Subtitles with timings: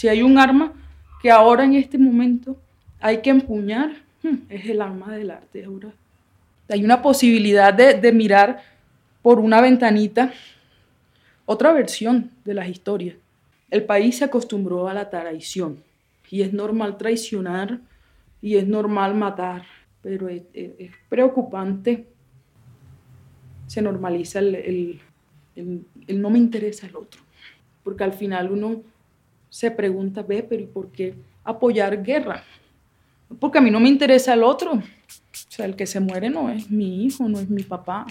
[0.00, 0.72] Si hay un arma
[1.20, 2.56] que ahora en este momento
[3.00, 3.90] hay que empuñar,
[4.22, 5.62] hmm, es el arma del arte.
[5.62, 5.92] Ahora.
[6.70, 8.62] Hay una posibilidad de, mirar
[9.20, 10.32] por una ventanita
[11.44, 13.14] otra versión de las historias.
[13.70, 15.82] El país se acostumbró a la traición
[16.30, 17.78] y es normal traicionar
[18.40, 19.66] y es normal matar,
[20.00, 20.44] pero es,
[21.10, 22.06] preocupante.
[23.66, 24.98] Se normaliza el,
[26.08, 27.20] no me interesa el otro,
[27.84, 28.82] porque al final uno
[29.50, 31.14] se pregunta, ve, pero ¿y por qué
[31.44, 32.44] apoyar guerra?
[33.38, 34.72] Porque a mí no me interesa el otro.
[34.72, 34.82] O
[35.48, 38.06] sea, el que se muere no es mi hijo, no es mi papá.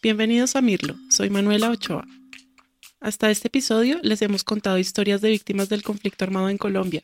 [0.00, 2.06] Bienvenidos a Mirlo, soy Manuela Ochoa.
[3.00, 7.02] Hasta este episodio les hemos contado historias de víctimas del conflicto armado en Colombia,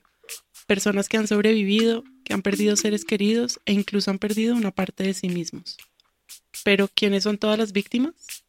[0.66, 5.04] personas que han sobrevivido, que han perdido seres queridos e incluso han perdido una parte
[5.04, 5.78] de sí mismos.
[6.62, 8.39] Pero, ¿quiénes son todas las víctimas?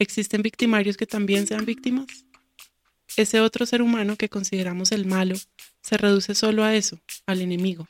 [0.00, 2.06] ¿Existen victimarios que también sean víctimas?
[3.18, 5.36] Ese otro ser humano que consideramos el malo
[5.82, 7.86] se reduce solo a eso, al enemigo.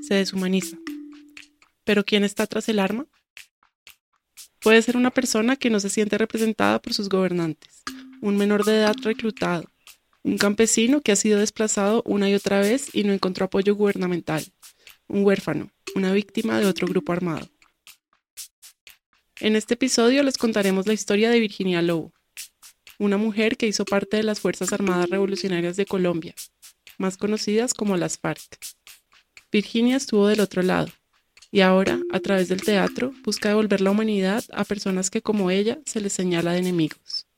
[0.00, 0.78] Se deshumaniza.
[1.84, 3.06] ¿Pero quién está tras el arma?
[4.58, 7.82] Puede ser una persona que no se siente representada por sus gobernantes,
[8.22, 9.70] un menor de edad reclutado,
[10.22, 14.46] un campesino que ha sido desplazado una y otra vez y no encontró apoyo gubernamental,
[15.08, 17.50] un huérfano, una víctima de otro grupo armado.
[19.40, 22.12] En este episodio les contaremos la historia de Virginia Lobo,
[22.98, 26.34] una mujer que hizo parte de las Fuerzas Armadas Revolucionarias de Colombia,
[26.98, 28.58] más conocidas como las FARC.
[29.52, 30.88] Virginia estuvo del otro lado,
[31.52, 35.78] y ahora, a través del teatro, busca devolver la humanidad a personas que como ella
[35.86, 37.28] se les señala de enemigos.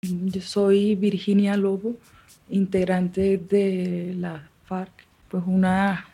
[0.00, 1.98] Yo soy Virginia Lobo,
[2.48, 6.08] integrante de la FARC, pues una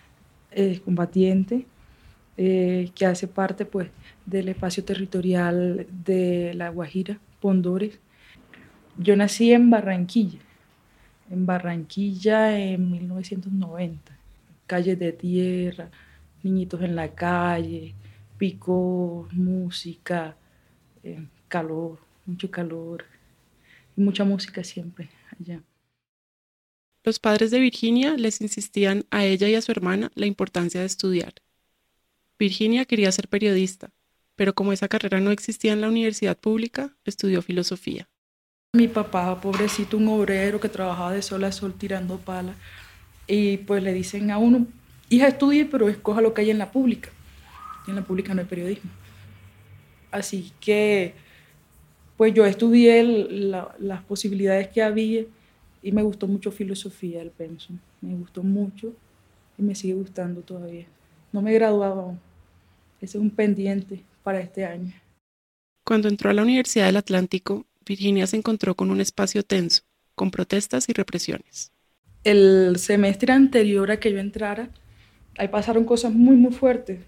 [0.50, 1.64] eh, combatiente
[2.42, 3.91] eh, que hace parte pues,
[4.24, 8.00] del espacio territorial de La Guajira, Pondores.
[8.96, 10.38] Yo nací en Barranquilla,
[11.28, 14.18] en Barranquilla en 1990,
[14.67, 15.90] calles de tierra,
[16.42, 17.95] niñitos en la calle,
[18.39, 20.34] pico, música,
[21.02, 23.05] eh, calor, mucho calor
[23.98, 25.61] y mucha música siempre allá.
[27.05, 30.86] Los padres de Virginia les insistían a ella y a su hermana la importancia de
[30.86, 31.34] estudiar.
[32.40, 33.90] Virginia quería ser periodista,
[34.34, 38.08] pero como esa carrera no existía en la universidad pública, estudió filosofía.
[38.73, 42.55] Mi papá, pobrecito, un obrero que trabajaba de sol a sol tirando pala,
[43.27, 44.67] y pues le dicen a uno,
[45.11, 47.11] hija estudie, pero escoja lo que hay en la pública.
[47.86, 48.90] en la pública no hay periodismo.
[50.11, 51.14] Así que,
[52.17, 53.02] pues yo estudié
[53.78, 55.24] las posibilidades que había
[55.83, 57.78] y me gustó mucho filosofía, el pensum.
[58.01, 58.95] Me gustó mucho
[59.58, 60.86] y me sigue gustando todavía.
[61.33, 62.30] No me he graduado aún.
[63.00, 64.92] Ese es un pendiente para este año.
[65.84, 69.83] Cuando entró a la Universidad del Atlántico, Virginia se encontró con un espacio tenso,
[70.14, 71.72] con protestas y represiones.
[72.22, 74.68] El semestre anterior a que yo entrara,
[75.39, 77.00] ahí pasaron cosas muy, muy fuertes.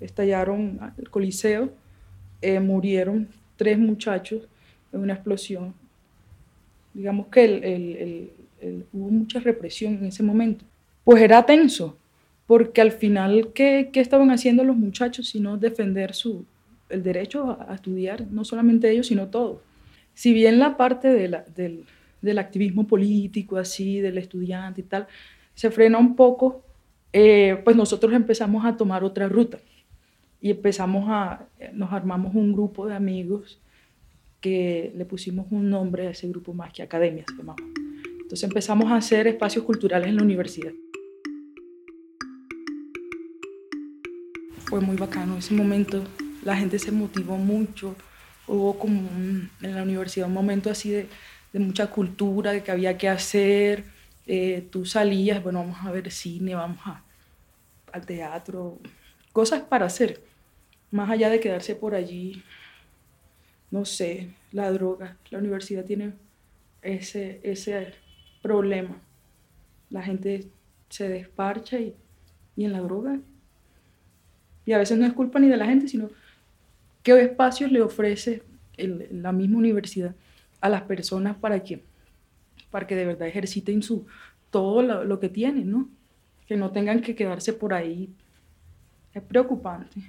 [0.00, 1.72] Estallaron el coliseo,
[2.40, 4.42] eh, murieron tres muchachos
[4.92, 5.74] en una explosión.
[6.92, 8.30] Digamos que
[8.92, 10.64] hubo mucha represión en ese momento.
[11.02, 11.98] Pues era tenso,
[12.46, 16.44] porque al final, ¿qué, estaban haciendo los muchachos sino defender su,
[16.88, 19.60] el derecho a, estudiar, no solamente ellos, sino todos?
[20.14, 21.84] Si bien la parte del,
[22.22, 25.06] del activismo político, así, del estudiante y tal,
[25.54, 26.64] se frena un poco
[27.16, 29.58] eh, pues nosotros empezamos a tomar otra ruta
[30.40, 33.60] y empezamos a, nos armamos un grupo de amigos
[34.40, 39.28] que le pusimos un nombre a ese grupo más que academias, Entonces empezamos a hacer
[39.28, 40.72] espacios culturales en la universidad.
[44.74, 46.02] Fue muy bacano ese momento,
[46.42, 47.94] la gente se motivó mucho,
[48.48, 51.06] hubo como en la universidad un momento así de,
[51.52, 53.84] de mucha cultura, de que había que hacer,
[54.26, 57.04] eh, tú salías, bueno, vamos a ver cine, vamos a,
[57.92, 58.80] al teatro,
[59.32, 60.20] cosas para hacer,
[60.90, 62.42] más allá de quedarse por allí,
[63.70, 65.16] no sé, la droga.
[65.30, 66.14] La universidad tiene
[66.82, 67.94] ese, ese
[68.42, 68.96] problema.
[69.90, 70.48] La gente
[70.88, 71.94] se desparcha y,
[72.56, 73.20] y en la droga.
[74.66, 76.08] Y a veces no es culpa ni de la gente, sino
[77.02, 78.42] qué espacios le ofrece
[78.76, 80.14] la misma universidad
[80.60, 81.82] a las personas para que,
[82.70, 84.06] para que de verdad ejerciten su,
[84.50, 85.88] todo lo, que tienen, ¿no?
[86.46, 88.08] que no tengan que quedarse por ahí.
[89.12, 90.00] Es preocupante,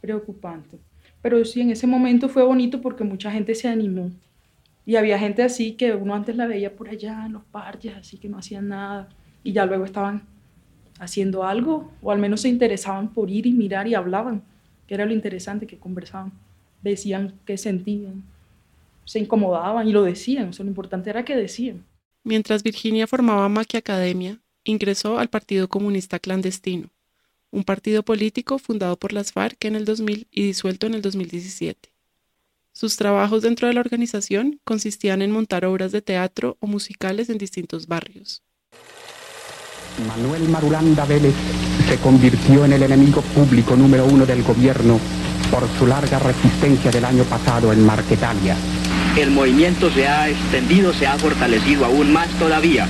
[0.00, 0.78] preocupante.
[1.22, 4.10] Pero sí, en ese momento fue bonito porque mucha gente se animó.
[4.84, 8.18] Y había gente así que uno antes la veía por allá en los parques, así
[8.18, 9.08] que no hacían nada.
[9.42, 10.22] Y ya luego estaban
[10.98, 14.42] haciendo algo, o al menos se interesaban por ir y mirar y hablaban,
[14.86, 16.32] que era lo interesante, que conversaban,
[16.82, 18.24] decían qué sentían.
[19.04, 21.84] se incomodaban y lo decían, o lo importante era que decían.
[22.24, 26.88] Mientras Virginia formaba Maquia Academia, ingresó al Partido Comunista Clandestino,
[27.52, 31.92] un partido político fundado por las FARC en el 2000 y disuelto en el 2017.
[32.72, 37.38] Sus trabajos dentro de la organización consistían en montar obras de teatro o musicales en
[37.38, 38.42] distintos barrios.
[40.04, 41.34] Manuel Marulanda Vélez
[41.88, 44.98] se convirtió en el enemigo público número uno del gobierno
[45.50, 48.56] por su larga resistencia del año pasado en Marquetalia.
[49.16, 52.86] El movimiento se ha extendido, se ha fortalecido aún más todavía.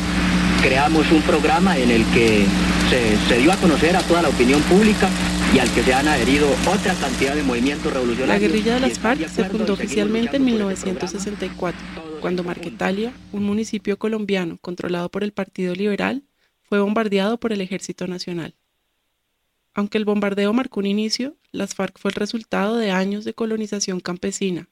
[0.63, 2.45] Creamos un programa en el que
[2.91, 5.09] se, se dio a conocer a toda la opinión pública
[5.55, 8.43] y al que se han adherido otra cantidad de movimientos revolucionarios.
[8.43, 11.81] La guerrilla de las FARC se fundó oficialmente en 1964,
[12.21, 16.25] cuando Marquetalia, un municipio colombiano controlado por el Partido Liberal,
[16.69, 18.55] fue bombardeado por el Ejército Nacional.
[19.75, 24.01] Aunque el bombardeo marcó un inicio, las FARC fue el resultado de años de colonización
[24.01, 24.69] campesina,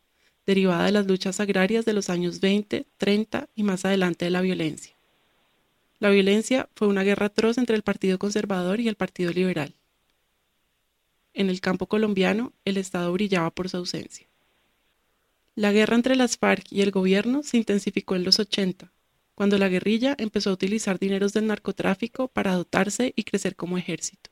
[0.47, 4.41] derivada de las luchas agrarias de los años 20, 30 y más adelante de la
[4.41, 4.95] violencia.
[5.99, 9.75] La violencia fue una guerra atroz entre el Partido Conservador y el Partido Liberal.
[11.33, 14.27] En el campo colombiano, el Estado brillaba por su ausencia.
[15.55, 18.91] La guerra entre las FARC y el gobierno se intensificó en los 80,
[19.35, 24.31] cuando la guerrilla empezó a utilizar dineros del narcotráfico para dotarse y crecer como ejército.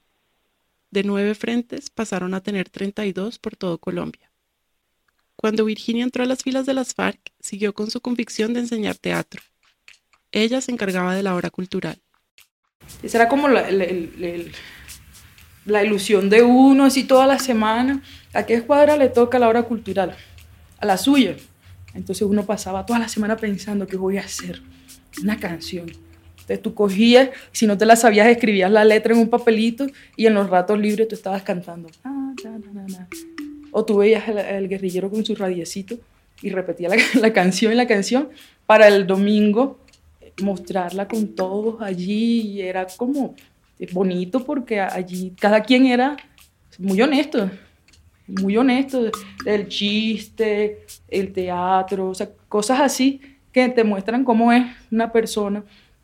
[0.90, 4.30] De nueve frentes pasaron a tener 32 por todo Colombia.
[5.36, 8.96] Cuando Virginia entró a las filas de las FARC, siguió con su convicción de enseñar
[8.96, 9.42] teatro.
[10.30, 12.00] Ella se encargaba de la obra cultural.
[13.02, 13.70] Esa era como la,
[15.64, 18.02] la ilusión de uno, así toda la semana.
[18.32, 20.16] ¿A qué escuadra le toca la obra cultural?
[20.78, 21.36] A la suya.
[21.94, 24.62] Entonces uno pasaba toda la semana pensando qué voy a hacer.
[25.20, 25.90] Una canción.
[26.42, 29.86] Entonces tú cogías, si no te la sabías, escribías la letra en un papelito
[30.16, 31.88] y en los ratos libres tú estabas cantando.
[33.70, 35.96] O tú veías el, guerrillero con su radiecito
[36.42, 36.88] y repetía
[37.20, 38.30] la, canción y la canción
[38.66, 39.78] para el domingo
[40.42, 43.34] mostrarla con todos allí y era como
[43.92, 46.16] bonito porque allí cada quien era
[46.78, 47.50] muy honesto,
[48.26, 49.10] muy honesto
[49.44, 53.20] del chiste, el teatro, o sea, cosas así
[53.52, 55.62] que te muestran cómo es una persona.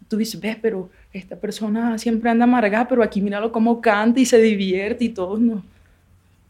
[0.09, 4.27] Tú dices, ves, pero esta persona siempre anda amargada, pero aquí míralo cómo canta y
[4.27, 5.63] se divierte y todos nos,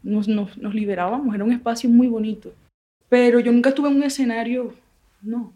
[0.03, 2.53] nos, nos, nos liberábamos, era un espacio muy bonito.
[3.07, 4.73] Pero yo nunca estuve en un escenario,
[5.21, 5.51] no,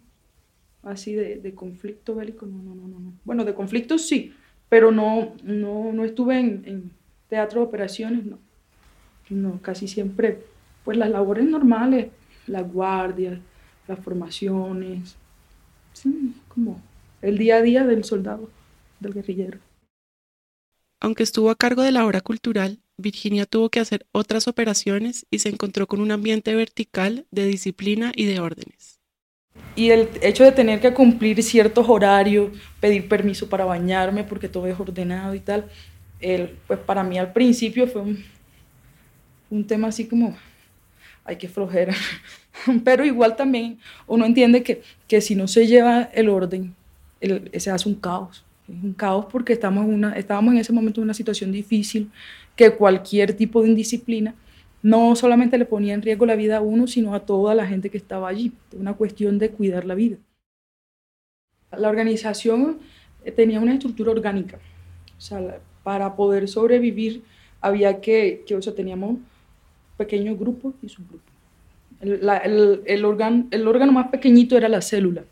[0.82, 3.14] así de, de conflicto bélico, no, no, no, no.
[3.24, 4.34] Bueno, de conflicto sí,
[4.70, 6.92] pero no, no, no estuve en,
[7.30, 8.38] teatro de operaciones, no.
[9.30, 9.60] no.
[9.62, 10.40] Casi siempre,
[10.84, 12.08] pues las labores normales,
[12.48, 13.40] las guardias,
[13.88, 15.16] las formaciones,
[15.94, 16.82] sí, como
[17.22, 18.50] el día a día del soldado,
[19.00, 19.60] del guerrillero.
[21.00, 25.40] Aunque estuvo a cargo de la obra cultural, Virginia tuvo que hacer otras operaciones y
[25.40, 29.00] se encontró con un ambiente vertical de disciplina y de órdenes.
[29.76, 34.68] Y el hecho de tener que cumplir ciertos horarios, pedir permiso para bañarme porque todo
[34.68, 35.70] es ordenado y tal,
[36.20, 38.24] el, pues para mí al principio fue un,
[39.50, 40.38] un tema así como,
[41.26, 41.94] hay que flojera.
[42.84, 46.76] Pero igual también uno entiende que, que si no se lleva el orden,
[47.58, 48.44] se hace un caos.
[48.68, 52.12] Un caos porque estamos una, estábamos en ese momento en una situación difícil,
[52.56, 54.36] que cualquier tipo de indisciplina
[54.82, 57.90] no solamente le ponía en riesgo la vida a uno, sino a toda la gente
[57.90, 58.52] que estaba allí.
[58.74, 60.18] Una cuestión de cuidar la vida.
[61.72, 62.80] La organización
[63.24, 64.60] eh, tenía una estructura orgánica.
[65.18, 67.24] O sea, para poder sobrevivir
[67.62, 69.20] había que, que o sea, teníamos
[69.98, 71.34] pequeños grupos y subgrupos.
[72.02, 75.24] El, el, el, órgano, el órgano más pequeñito era la célula.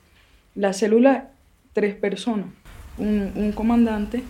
[0.55, 1.31] La célula,
[1.73, 2.47] tres personas,
[2.97, 4.23] un, un comandante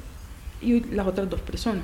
[0.62, 1.84] y las otras dos personas.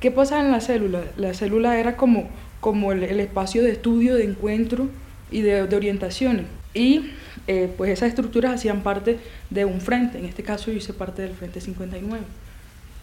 [0.00, 1.04] ¿Qué pasa en la célula?
[1.16, 2.28] La célula era como,
[2.60, 4.88] como el, espacio de estudio, de encuentro
[5.30, 6.46] y de, orientación.
[6.74, 7.12] Y
[7.46, 11.22] eh, pues esas estructuras hacían parte de un frente, en este caso yo hice parte
[11.22, 12.22] del Frente 59,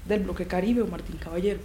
[0.08, 1.60] del bloque Caribe o Martín Caballero.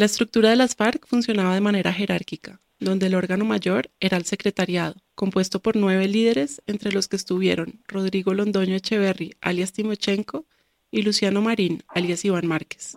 [0.00, 4.24] La estructura de las FARC funcionaba de manera jerárquica, donde el órgano mayor era el
[4.24, 10.46] secretariado, compuesto por nueve líderes, entre los que estuvieron Rodrigo Londoño Echeverry, alias Timochenko,
[10.90, 12.96] y Luciano Marín, alias Iván Márquez.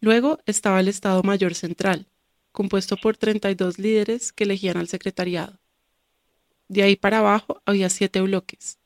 [0.00, 2.08] Luego estaba el Estado Mayor Central,
[2.50, 5.60] compuesto por 32 líderes que elegían al secretariado.
[6.66, 8.80] De ahí para abajo había siete bloques,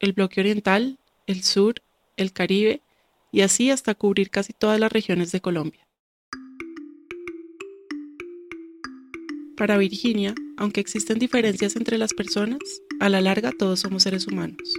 [0.00, 1.76] el bloque oriental, el sur,
[2.16, 2.82] el Caribe,
[3.30, 5.85] y así hasta cubrir casi todas las regiones de Colombia.
[9.56, 12.60] Para Virginia, aunque existen diferencias entre las personas,
[13.00, 14.74] a la larga todos somos seres humanos.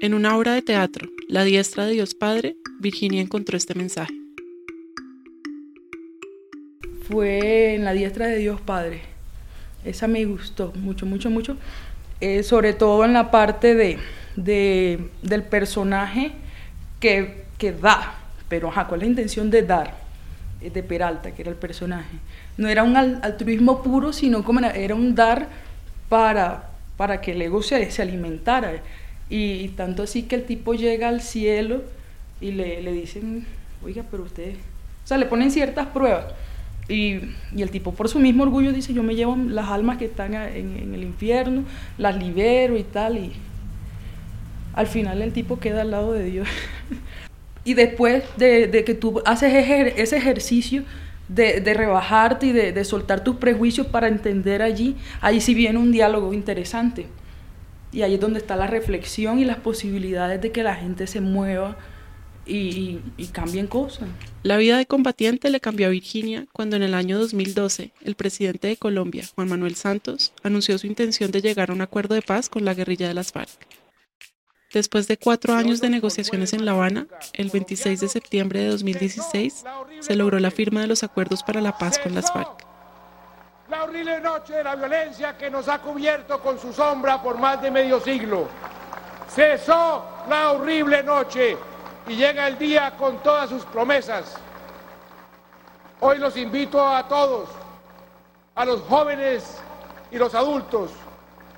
[0.00, 4.14] En una obra de teatro, La diestra de Dios Padre, Virginia encontró este mensaje
[7.08, 9.00] fue en la diestra de Dios Padre.
[9.84, 11.56] Esa me gustó mucho, mucho, mucho.
[12.20, 13.98] Eh, sobre todo en la parte de,
[14.36, 16.32] del personaje
[16.98, 18.14] que, que da.
[18.48, 20.05] Pero, ajá, ¿cuál es la intención de dar?
[20.60, 22.16] Eh, de Peralta, que era el personaje.
[22.56, 25.48] No era un altruismo puro, sino como era un dar
[26.08, 28.82] para, para que el ego se, alimentara.
[29.28, 31.82] Y, tanto así que el tipo llega al cielo
[32.40, 33.44] y le, le dicen,
[33.84, 34.54] oiga, pero usted,
[35.04, 36.26] o sea, le ponen ciertas pruebas.
[36.88, 37.20] Y,
[37.54, 40.32] y, el tipo por su mismo orgullo dice, yo me llevo las almas que están
[40.34, 41.64] en, en, el infierno,
[41.98, 43.18] las libero y tal.
[43.18, 43.32] Y
[44.72, 46.48] al final el tipo queda al lado de Dios.
[47.66, 49.52] y después de, que tú haces
[49.96, 50.84] ese ejercicio
[51.28, 55.90] de, rebajarte y de, de, soltar tus prejuicios para entender allí, ahí sí viene un
[55.90, 57.06] diálogo interesante.
[57.92, 61.20] Y ahí es donde está la reflexión y las posibilidades de que la gente se
[61.20, 61.76] mueva
[62.46, 64.08] y, y, cambien cosas.
[64.44, 68.68] La vida de combatiente le cambió a Virginia cuando en el año 2012 el presidente
[68.68, 72.48] de Colombia, Juan Manuel Santos, anunció su intención de llegar a un acuerdo de paz
[72.48, 73.85] con la guerrilla de las FARC.
[74.72, 79.64] Después de cuatro años de negociaciones en La Habana, el 26 de septiembre de 2016
[80.00, 82.66] se logró la firma de los acuerdos para la paz con las FARC.
[83.70, 87.62] La horrible noche de la violencia que nos ha cubierto con su sombra por más
[87.62, 88.48] de medio siglo.
[89.28, 91.56] Cesó la horrible noche
[92.08, 94.34] y llega el día con todas sus promesas.
[96.00, 97.48] Hoy los invito a todos,
[98.54, 99.58] a los jóvenes
[100.10, 100.90] y los adultos,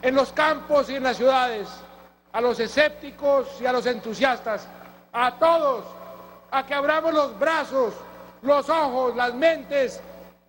[0.03, 1.69] en los campos y en las ciudades,
[2.33, 4.69] a los escépticos y a los entusiastas,
[5.13, 5.85] a todos,
[6.51, 7.95] a que abramos los brazos,
[8.43, 10.01] los ojos, las mentes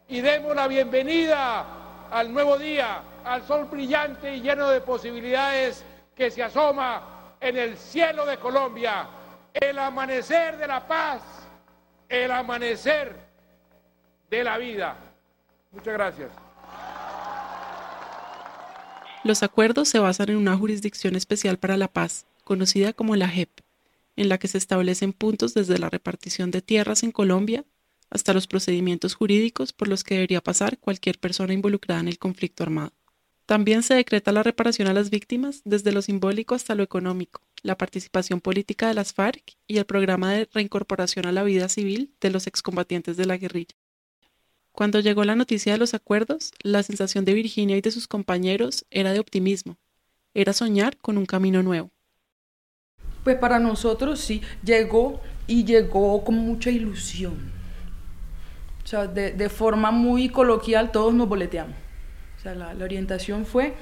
[0.07, 1.65] y demos la bienvenida
[2.11, 5.83] al nuevo día, al sol brillante y lleno de posibilidades
[6.15, 9.07] que se asoma en el cielo de Colombia
[9.53, 11.21] el amanecer de la paz,
[12.07, 13.15] el amanecer
[14.29, 14.95] de la vida.
[15.71, 16.48] Muchas gracias.
[19.25, 23.49] Los acuerdos se basan en una jurisdicción especial para la paz, conocida como la JEP,
[24.15, 27.65] en la que se establecen puntos desde la repartición de tierras en Colombia
[28.09, 32.63] hasta los procedimientos jurídicos por los que debería pasar cualquier persona involucrada en el conflicto
[32.63, 32.93] armado.
[33.45, 37.77] También se decreta la reparación a las víctimas desde lo simbólico hasta lo económico, la
[37.77, 42.29] participación política de las FARC y el programa de reincorporación a la vida civil de
[42.29, 43.75] los excombatientes de la guerrilla.
[44.79, 48.85] Cuando llegó la noticia de los acuerdos, la sensación de Virginia y de sus compañeros
[48.91, 49.75] era de optimismo,
[50.33, 51.91] era soñar con un camino nuevo.
[53.25, 57.51] Pues para nosotros sí, llegó y llegó con mucha ilusión.
[58.81, 61.75] O sea, de, de forma muy coloquial todos nos boleteamos.
[62.37, 63.75] O sea, la, la orientación fue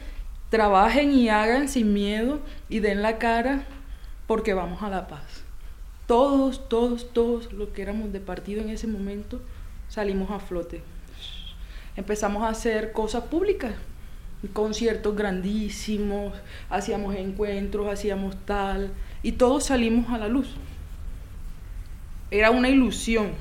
[0.49, 2.39] trabajen y hagan sin miedo
[2.69, 3.65] y den la cara
[4.25, 5.43] porque vamos a la paz.
[6.07, 9.39] Todos, todos, todos los que éramos de partido en ese momento
[9.89, 10.81] salimos a flote.
[11.95, 13.73] Empezamos a hacer cosas públicas,
[14.53, 16.33] conciertos grandísimos,
[16.69, 18.91] hacíamos encuentros, hacíamos tal,
[19.23, 20.47] y todos salimos a la luz.
[22.29, 23.31] Era una ilusión,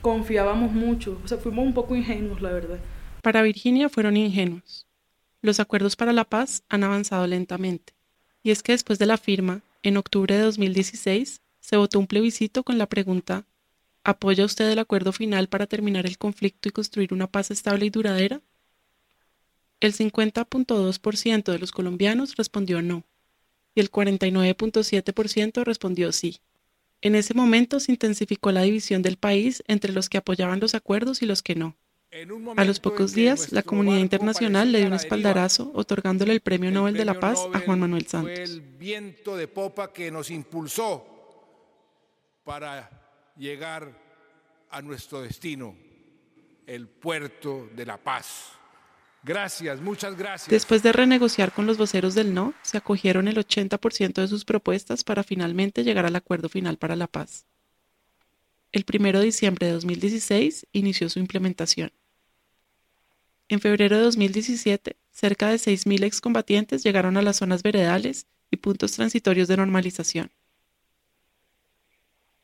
[0.00, 2.78] confiábamos mucho, o sea, fuimos un poco ingenuos, la verdad.
[3.22, 4.86] Para Virginia fueron ingenuos
[5.46, 7.94] los acuerdos para la paz han avanzado lentamente.
[8.42, 12.62] Y es que después de la firma, en octubre de 2016, se votó un plebiscito
[12.64, 13.44] con la pregunta
[14.06, 17.90] ¿Apoya usted el acuerdo final para terminar el conflicto y construir una paz estable y
[17.90, 18.40] duradera?
[19.80, 23.02] El 50.2% de los colombianos respondió no
[23.74, 26.40] y el 49.7% respondió sí.
[27.02, 31.20] En ese momento se intensificó la división del país entre los que apoyaban los acuerdos
[31.22, 31.76] y los que no.
[32.56, 36.94] A los pocos días, la comunidad internacional le dio un espaldarazo otorgándole el Premio Nobel
[36.94, 38.34] de la Paz a Juan Manuel Santos.
[38.34, 41.04] Fue el viento de popa que nos impulsó
[42.44, 43.05] para
[43.36, 43.92] llegar
[44.70, 45.76] a nuestro destino,
[46.66, 48.52] el puerto de la paz.
[49.22, 50.48] Gracias, muchas gracias.
[50.48, 55.02] Después de renegociar con los voceros del no, se acogieron el 80% de sus propuestas
[55.02, 57.46] para finalmente llegar al acuerdo final para la paz.
[58.72, 61.92] El 1 de diciembre de 2016 inició su implementación.
[63.48, 68.92] En febrero de 2017, cerca de 6.000 excombatientes llegaron a las zonas veredales y puntos
[68.92, 70.30] transitorios de normalización.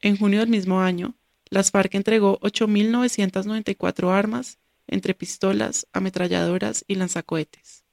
[0.03, 1.15] En junio del mismo año,
[1.49, 7.85] las FARC entregó 8.994 armas, entre pistolas, ametralladoras y lanzacohetes.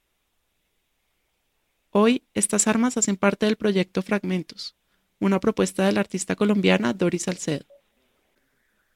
[1.90, 4.74] Hoy, estas armas hacen parte del proyecto Fragmentos,
[5.20, 7.64] una propuesta de la artista colombiana Doris Salcedo.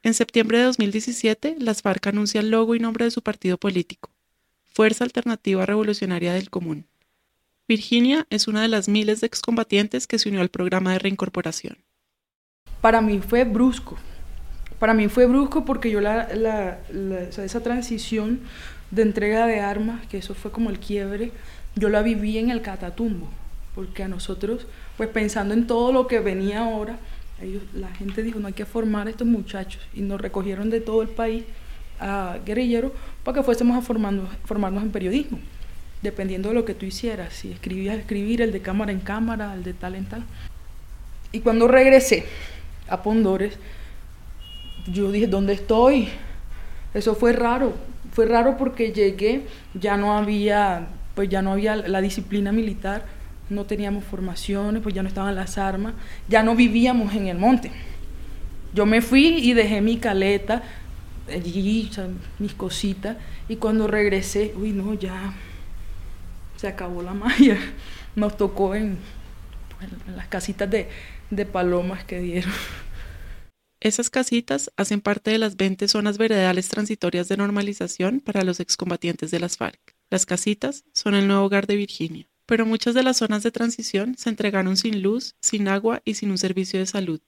[0.02, 4.10] En septiembre de 2017, las FARC anuncian el logo y nombre de su partido político,
[4.72, 6.88] Fuerza Alternativa Revolucionaria del Común.
[7.68, 11.78] Virginia es una de las miles de excombatientes que se unió al programa de reincorporación.
[12.84, 13.96] Para mí fue brusco.
[14.78, 16.78] Para mí fue brusco porque yo la, la,
[17.42, 18.40] esa transición
[18.90, 21.32] de entrega de armas, que eso fue como el quiebre,
[21.76, 23.30] yo la viví en el Catatumbo,
[23.74, 24.66] porque a nosotros,
[24.98, 26.98] pues pensando en todo lo que venía ahora,
[27.40, 30.82] ellos, la gente dijo, no hay que formar a estos muchachos, y nos recogieron de
[30.82, 31.44] todo el país
[31.98, 32.92] a guerrilleros
[33.24, 35.38] para que fuésemos a formarnos en periodismo,
[36.02, 39.64] dependiendo de lo que tú hicieras, si escribías, escribir, el de cámara en cámara, el
[39.64, 40.24] de tal en tal.
[41.32, 42.26] Y cuando regresé
[42.88, 43.58] a Pondores,
[44.86, 46.08] yo dije, ¿dónde estoy?
[46.92, 47.74] Eso fue raro,
[48.12, 53.04] fue raro porque llegué, ya no había, pues ya no había la disciplina militar,
[53.50, 55.94] no teníamos formaciones, pues ya no estaban las armas,
[56.28, 57.70] ya no vivíamos en el monte.
[58.74, 60.62] Yo me fui y dejé mi caleta,
[61.32, 61.90] allí,
[62.38, 63.16] mis cositas,
[63.48, 65.32] y cuando regresé, uy, no, ya
[66.56, 67.58] se acabó la magia.
[68.16, 68.98] Nos tocó en,
[70.06, 70.88] en las casitas de,
[71.30, 72.52] de palomas que dieron.
[73.80, 79.30] Esas casitas hacen parte de las 20 zonas veredales transitorias de normalización para los excombatientes
[79.30, 79.94] de las FARC.
[80.08, 84.14] Las casitas son el nuevo hogar de Virginia, pero muchas de las zonas de transición
[84.16, 87.20] se entregaron sin luz, sin agua y sin un servicio de salud.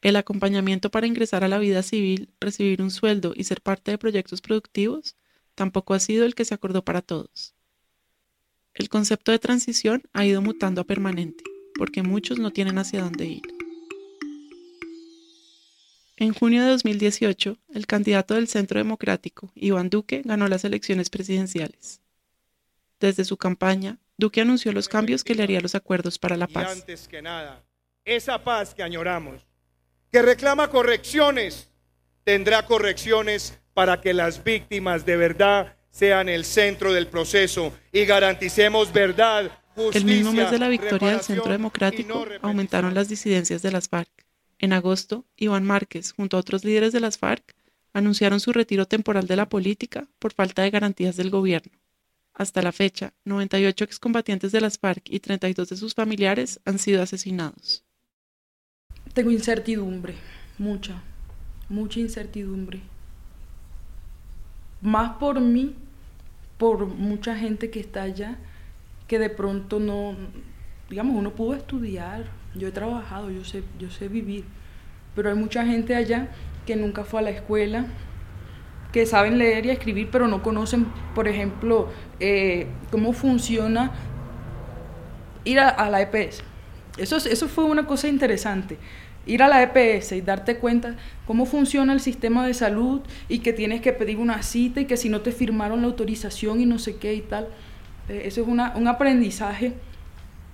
[0.00, 3.98] El acompañamiento para ingresar a la vida civil, recibir un sueldo y ser parte de
[3.98, 5.14] proyectos productivos
[5.54, 7.54] tampoco ha sido el que se acordó para todos.
[8.74, 11.44] El concepto de transición ha ido mutando a permanente,
[11.82, 13.42] porque muchos no tienen hacia dónde ir.
[16.16, 22.00] En junio de 2018, el candidato del Centro Democrático, Iván Duque, ganó las elecciones presidenciales.
[23.00, 26.68] Desde su campaña, Duque anunció los cambios que le haría los acuerdos para la paz.
[26.68, 27.64] Y antes que nada,
[28.04, 29.44] esa paz que añoramos,
[30.12, 31.68] que reclama correcciones,
[32.22, 38.92] tendrá correcciones para que las víctimas de verdad sean el centro del proceso y garanticemos
[38.92, 43.88] verdad, El mismo mes de la victoria del Centro Democrático aumentaron las disidencias de las
[43.88, 44.10] FARC.
[44.58, 47.54] En agosto, Iván Márquez, junto a otros líderes de las FARC,
[47.92, 51.72] anunciaron su retiro temporal de la política por falta de garantías del gobierno.
[52.34, 57.02] Hasta la fecha, 98 excombatientes de las FARC y 32 de sus familiares han sido
[57.02, 57.84] asesinados.
[59.12, 60.14] Tengo incertidumbre,
[60.58, 61.02] mucha,
[61.68, 62.80] mucha incertidumbre.
[64.80, 65.74] Más por mí,
[66.56, 68.38] por mucha gente que está allá,
[69.12, 70.16] que de pronto no,
[70.88, 74.46] digamos, uno pudo estudiar, yo he trabajado, yo sé, yo sé vivir,
[75.14, 76.28] pero hay mucha gente allá
[76.64, 77.84] que nunca fue a la escuela,
[78.90, 83.92] que saben leer y escribir, pero no conocen, por ejemplo, eh, cómo funciona
[85.44, 86.42] ir a, la EPS.
[86.96, 88.78] Eso, eso fue una cosa interesante.
[89.26, 90.96] Ir a la EPS y darte cuenta
[91.26, 94.96] cómo funciona el sistema de salud y que tienes que pedir una cita y que
[94.96, 97.48] si no te firmaron la autorización y no sé qué y tal.
[98.08, 99.74] Eh, eso es un aprendizaje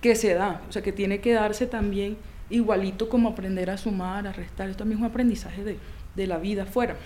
[0.00, 2.16] que se da, o sea, que tiene que darse también
[2.50, 5.78] igualito como aprender a sumar, a restar, esto también es un aprendizaje de,
[6.14, 6.96] de la vida afuera.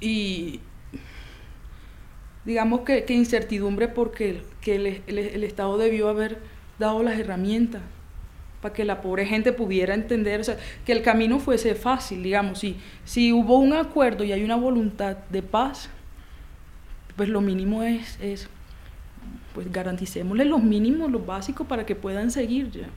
[0.00, 0.60] Y
[2.44, 6.38] digamos que, que incertidumbre porque que el, el, Estado debió haber
[6.78, 7.82] dado las herramientas
[8.62, 12.58] para que la pobre gente pudiera entender, o sea, que el camino fuese fácil, digamos,
[12.58, 15.90] si, si hubo un acuerdo y hay una voluntad de paz,
[17.18, 18.48] pues lo mínimo es, es
[19.52, 22.88] pues garanticémosle los mínimos, los básicos para que puedan seguir ya.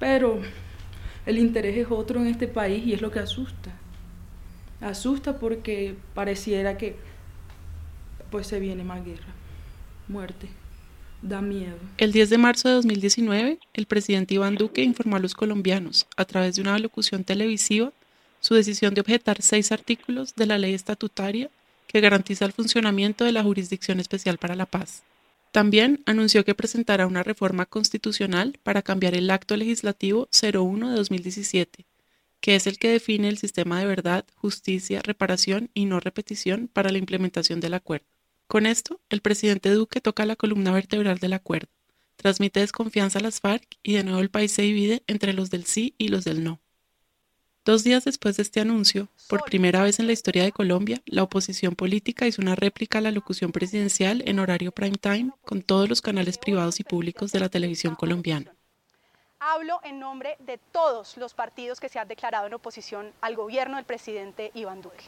[0.00, 0.40] Pero
[1.24, 3.72] el interés es otro en este país y es lo que asusta.
[4.80, 6.96] Asusta porque pareciera que
[8.32, 9.32] pues se viene más guerra,
[10.08, 10.48] muerte,
[11.22, 11.78] da miedo.
[11.98, 16.24] El 10 de marzo de 2019, el presidente Iván Duque informó a los colombianos, a
[16.24, 17.92] través de una locución televisiva,
[18.40, 21.48] su decisión de objetar seis artículos de la ley estatutaria
[21.88, 25.02] que garantiza el funcionamiento de la Jurisdicción Especial para la Paz.
[25.50, 31.86] También anunció que presentará una reforma constitucional para cambiar el Acto Legislativo 01 de 2017,
[32.40, 36.92] que es el que define el sistema de verdad, justicia, reparación y no repetición para
[36.92, 38.06] la implementación del acuerdo.
[38.46, 41.70] Con esto, el presidente Duque toca la columna vertebral del acuerdo,
[42.16, 45.64] transmite desconfianza a las FARC y de nuevo el país se divide entre los del
[45.64, 46.60] sí y los del no.
[47.68, 51.22] Dos días después de este anuncio, por primera vez en la historia de Colombia, la
[51.22, 55.86] oposición política hizo una réplica a la locución presidencial en horario prime time con todos
[55.86, 58.54] los canales privados y públicos de la televisión colombiana.
[59.38, 63.76] Hablo en nombre de todos los partidos que se han declarado en oposición al gobierno
[63.76, 65.04] del presidente Iván Duque.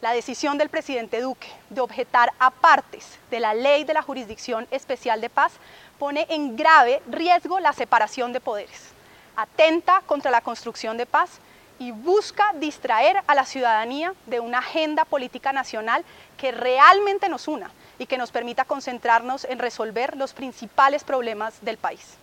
[0.00, 4.66] La decisión del presidente Duque de objetar a partes de la ley de la Jurisdicción
[4.70, 5.52] Especial de Paz
[5.98, 8.93] pone en grave riesgo la separación de poderes
[9.36, 11.40] atenta contra la construcción de paz
[11.78, 16.04] y busca distraer a la ciudadanía de una agenda política nacional
[16.36, 21.76] que realmente nos una y que nos permita concentrarnos en resolver los principales problemas del
[21.76, 22.16] país.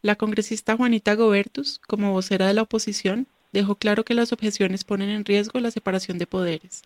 [0.00, 5.10] La congresista Juanita Gobertus, como vocera de la oposición, dejó claro que las objeciones ponen
[5.10, 6.82] en riesgo la separación de poderes,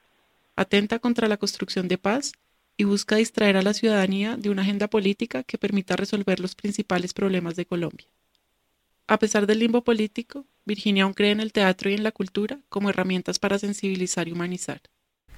[0.55, 2.33] atenta contra la construcción de paz
[2.77, 7.15] y busca distraer a la ciudadanía de una agenda política que permita resolver los principales
[7.15, 8.07] problemas de Colombia.
[9.09, 12.59] A pesar del limbo político, Virginia aún cree en el teatro y en la cultura
[12.69, 14.81] como herramientas para sensibilizar y humanizar.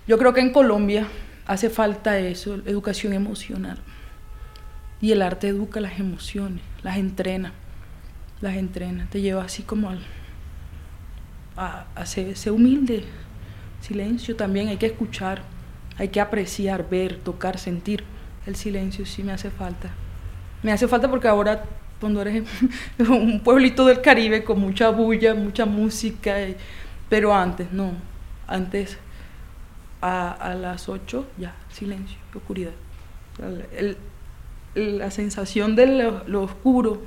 [0.06, 1.06] Yo creo que en Colombia
[1.46, 3.78] hace falta eso, educación emocional.
[5.02, 7.52] Y el arte educa las emociones, las entrena,
[8.40, 9.90] las entrena, te lleva así como
[11.56, 13.04] a, a ser, ser humilde,
[13.82, 15.42] silencio también, hay que escuchar,
[15.98, 18.02] hay que apreciar, ver, tocar, sentir.
[18.46, 19.90] El silencio sí me hace falta.
[20.62, 21.64] Me hace falta porque ahora
[22.00, 22.44] cuando eres
[22.98, 26.36] un pueblito del Caribe con mucha bulla, mucha música,
[27.08, 27.92] pero antes no,
[28.46, 28.98] antes
[30.00, 32.72] a, a las 8 ya, silencio, oscuridad.
[34.74, 37.02] La sensación de lo, lo, oscuro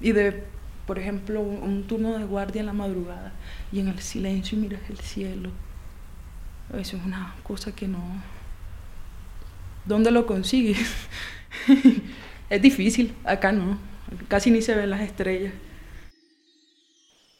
[0.00, 0.44] y de,
[0.86, 3.32] por ejemplo, un, un, turno de guardia en la madrugada
[3.72, 5.50] y en el silencio y miras el cielo.
[6.78, 8.00] Eso es una cosa que no...
[9.84, 10.78] ¿Dónde lo consigues?
[12.50, 13.78] es difícil, acá no,
[14.28, 15.52] casi ni se ven las estrellas.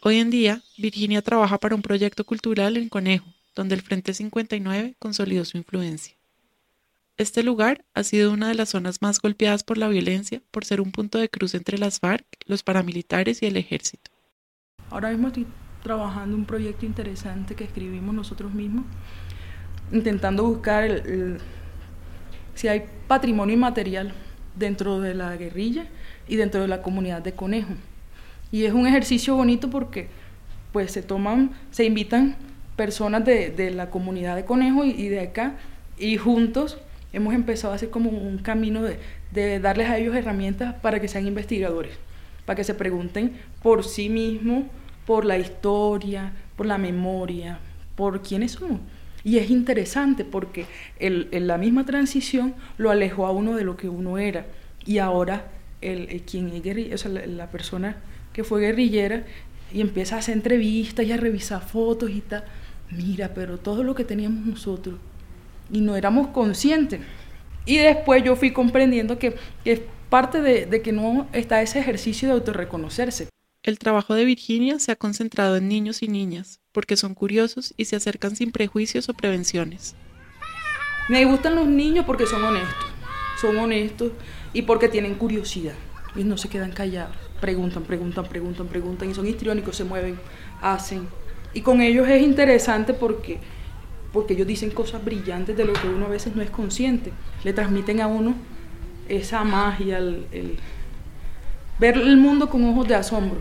[0.03, 4.95] Hoy en día, Virginia trabaja para un proyecto cultural en Conejo, donde el Frente 59
[4.99, 6.15] consolidó su influencia.
[7.19, 10.81] Este lugar ha sido una de las zonas más golpeadas por la violencia por ser
[10.81, 14.11] un punto de cruce entre las FARC, los paramilitares y el ejército.
[14.89, 15.47] Ahora mismo estoy
[15.83, 18.87] trabajando un proyecto interesante que escribimos nosotros mismos,
[19.93, 21.39] intentando buscar el, el,
[22.55, 24.15] si hay patrimonio inmaterial
[24.57, 25.87] dentro de la guerrilla
[26.31, 27.75] y dentro de la comunidad de Conejo.
[28.53, 30.09] Y es un ejercicio bonito porque
[30.73, 32.37] pues se toman, se invitan
[32.77, 35.57] personas de, de la comunidad de Conejo y, de acá
[35.99, 36.79] y juntos
[37.13, 38.99] hemos empezado a hacer como un camino de,
[39.33, 41.99] de darles a ellos herramientas para que sean investigadores,
[42.47, 44.65] para que se pregunten por sí mismos,
[45.07, 47.59] por la historia, por la memoria,
[47.97, 48.81] por quiénes somos.
[49.25, 50.67] Y es interesante porque
[51.01, 54.47] el, el, la misma transición lo alejó a uno de lo que uno era.
[54.87, 55.45] Y ahora
[55.81, 57.97] el, quien es guerrilla, o sea, la, la, persona
[58.33, 59.25] que fue guerrillera
[59.73, 62.45] y empieza a hacer entrevistas y a revisar fotos y tal.
[62.91, 64.97] Mira, pero todo lo que teníamos nosotros
[65.73, 67.01] y no éramos conscientes.
[67.67, 71.79] Y después yo fui comprendiendo que, que es parte de, de que no está ese
[71.79, 73.29] ejercicio de autorreconocerse.
[73.63, 77.85] El trabajo de Virginia se ha concentrado en niños y niñas, porque son curiosos y
[77.85, 79.95] se acercan sin prejuicios o prevenciones.
[81.11, 82.90] Me gustan los niños porque son honestos,
[83.41, 84.13] son honestos
[84.53, 85.75] y porque tienen curiosidad
[86.15, 87.17] y no se quedan callados.
[87.41, 90.19] Preguntan, preguntan, preguntan, preguntan y son histriónicos, se mueven,
[90.61, 91.09] hacen.
[91.55, 93.39] Y con ellos es interesante porque,
[94.13, 97.13] porque ellos dicen cosas brillantes de lo que uno a veces no es consciente.
[97.45, 98.35] Le transmiten a uno
[99.09, 100.59] esa magia, el,
[101.79, 103.41] ver el mundo con ojos de asombro.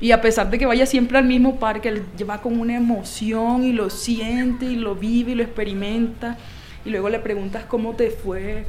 [0.00, 3.64] Y a pesar de que vaya siempre al mismo parque, él va con una emoción
[3.64, 6.38] y lo siente y lo vive y lo experimenta.
[6.84, 8.64] Y luego le preguntas cómo te fue.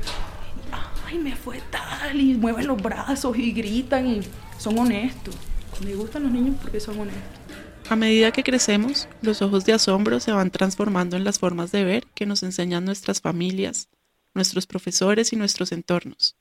[1.12, 2.20] Ay, me fue tal.
[2.20, 4.22] Y mueven los brazos y gritan y
[4.58, 5.36] son honestos.
[5.84, 7.24] Me gustan los niños porque son honestos.
[7.90, 11.84] A medida que crecemos, los ojos de asombro se van transformando en las formas de
[11.84, 13.90] ver que nos enseñan nuestras familias,
[14.34, 16.38] nuestros profesores y nuestros entornos.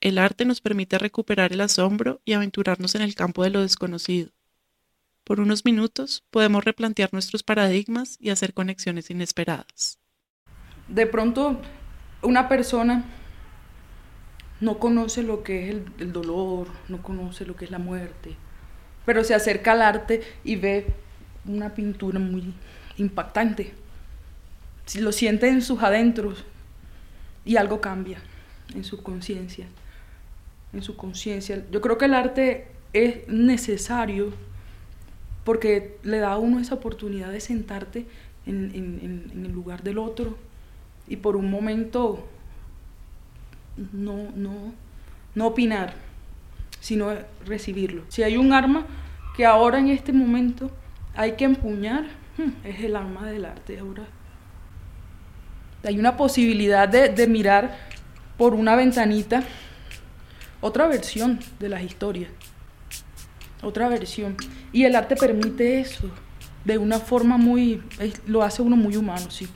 [0.00, 4.30] El arte nos permite recuperar el asombro y aventurarnos en el campo de lo desconocido.
[5.24, 9.98] Por unos minutos podemos replantear nuestros paradigmas y hacer conexiones inesperadas.
[10.86, 11.60] De pronto,
[12.22, 13.04] una persona
[14.60, 18.36] no conoce lo que es el, dolor, no conoce lo que es la muerte,
[19.06, 20.86] pero se acerca al arte y ve
[21.46, 22.52] una pintura muy
[22.96, 23.72] impactante.
[24.98, 26.44] Lo siente en sus adentros
[27.44, 28.18] y algo cambia
[28.74, 29.66] en su conciencia
[30.72, 31.64] en su conciencia.
[31.70, 34.32] Yo creo que el arte es necesario
[35.44, 38.06] porque le da a uno esa oportunidad de sentarte
[38.46, 40.36] en, en, en el lugar del otro
[41.06, 42.26] y por un momento
[43.92, 44.72] no, no,
[45.34, 45.94] no opinar,
[46.80, 47.14] sino
[47.46, 48.04] recibirlo.
[48.08, 48.86] Si hay un arma
[49.36, 50.70] que ahora en este momento
[51.14, 52.04] hay que empuñar,
[52.36, 54.04] hmm, es el arma del arte ahora.
[55.84, 57.76] Hay una posibilidad de, de mirar
[58.36, 59.42] por una ventanita
[60.60, 62.30] otra versión de las historias,
[63.62, 64.36] otra versión.
[64.72, 66.10] Y el arte permite eso,
[66.64, 67.82] de una forma muy,
[68.26, 69.48] lo hace uno muy humano, sí.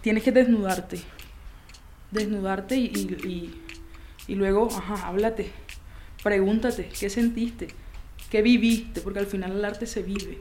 [0.00, 1.00] Tienes que desnudarte,
[2.10, 3.62] desnudarte y, y,
[4.26, 5.50] y, luego, ajá, háblate,
[6.22, 7.68] pregúntate, ¿qué sentiste?
[8.30, 9.00] ¿Qué viviste?
[9.00, 10.38] Porque al final el arte se vive.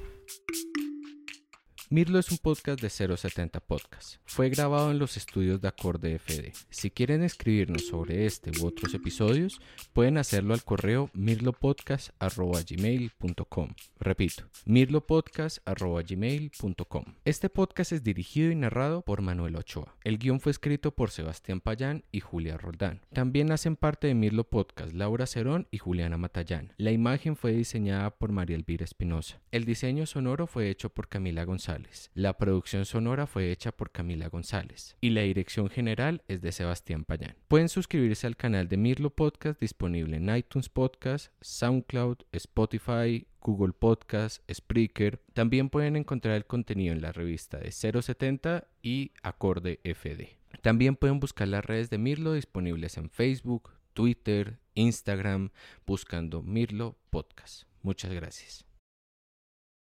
[1.96, 4.18] Mirlo es un podcast de 070 Podcast.
[4.26, 6.52] Fue grabado en los estudios de Acorde FD.
[6.70, 9.62] Si quieren escribirnos sobre este u otros episodios,
[9.94, 13.70] pueden hacerlo al correo mirlopodcast.gmail.com.
[13.98, 17.06] Repito, mirlopodcast.gmail.com.
[17.24, 19.96] Este podcast es dirigido y narrado por Manuel Ochoa.
[20.04, 23.00] El guion fue escrito por Sebastián Payán y Julia Roldán.
[23.14, 26.74] También hacen parte de Mirlo Podcast Laura Cerón y Juliana Matallán.
[26.76, 29.40] La imagen fue diseñada por María Elvira Espinosa.
[29.54, 31.46] El diseño sonoro fue hecho por Camila
[32.14, 34.96] La producción sonora fue hecha por Camila González.
[35.02, 37.36] Y la dirección general es de Sebastián Payán.
[37.48, 44.42] Pueden suscribirse al canal de Mirlo Podcast disponible en iTunes Podcast, SoundCloud, Spotify, Google Podcast,
[44.52, 45.22] Spreaker.
[45.34, 50.38] También pueden encontrar el contenido en la revista de 070 y Acorde FD.
[50.62, 55.52] También pueden buscar las redes de Mirlo disponibles en Facebook, Twitter, Instagram,
[55.86, 57.64] buscando Mirlo Podcast.
[57.82, 58.66] Muchas gracias.